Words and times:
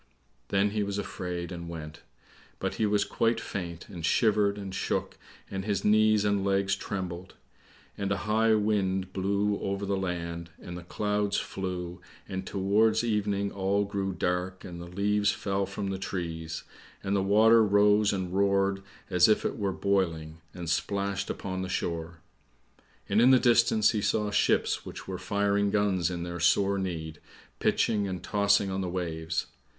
Then 0.47 0.71
he 0.71 0.81
was 0.81 0.97
afraid 0.97 1.51
and 1.51 1.69
went; 1.69 2.01
but 2.57 2.73
he 2.81 2.87
was 2.87 3.05
quite 3.05 3.39
faint, 3.39 3.87
and 3.87 4.03
shivered 4.03 4.57
and 4.57 4.73
shook, 4.73 5.15
and 5.51 5.63
his 5.63 5.85
knees 5.85 6.25
and 6.25 6.43
legs 6.43 6.75
trembled. 6.75 7.35
And 7.99 8.11
a 8.11 8.17
high 8.25 8.55
wind 8.55 9.13
blew 9.13 9.59
over 9.59 9.85
the 9.85 9.95
land, 9.95 10.49
and 10.59 10.75
the 10.75 10.81
clouds 10.81 11.37
flew, 11.37 12.01
and 12.27 12.47
towards 12.47 13.03
evening 13.03 13.51
all 13.51 13.85
grew 13.85 14.11
dark, 14.11 14.65
and 14.65 14.81
the 14.81 14.87
leaves 14.87 15.31
fell 15.31 15.67
from 15.67 15.91
the 15.91 15.99
trees, 15.99 16.63
and 17.03 17.15
the 17.15 17.21
water 17.21 17.63
rose 17.63 18.11
and 18.11 18.33
roared 18.33 18.81
as 19.11 19.27
if 19.29 19.45
it 19.45 19.59
were 19.59 19.71
boiling, 19.71 20.39
and 20.51 20.67
splashed 20.67 21.29
upon 21.29 21.61
the 21.61 21.69
shore. 21.69 22.21
And 23.07 23.21
in 23.21 23.29
the 23.29 23.37
distance 23.37 23.91
he 23.91 24.01
saw 24.01 24.31
ships 24.31 24.83
which 24.83 25.07
were 25.07 25.19
firing 25.19 25.69
guns 25.69 26.09
in 26.09 26.23
their 26.23 26.39
sore 26.39 26.79
need, 26.79 27.19
pitching 27.59 28.07
and 28.07 28.23
tossing 28.23 28.71
on 28.71 28.81
the 28.81 28.89
waves. 28.89 29.45